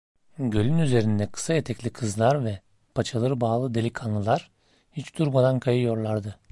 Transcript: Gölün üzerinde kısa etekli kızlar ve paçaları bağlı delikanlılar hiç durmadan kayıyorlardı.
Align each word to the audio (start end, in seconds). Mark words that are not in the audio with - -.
Gölün 0.39 0.77
üzerinde 0.77 1.27
kısa 1.31 1.53
etekli 1.53 1.89
kızlar 1.89 2.45
ve 2.45 2.59
paçaları 2.95 3.41
bağlı 3.41 3.73
delikanlılar 3.73 4.51
hiç 4.93 5.17
durmadan 5.17 5.59
kayıyorlardı. 5.59 6.35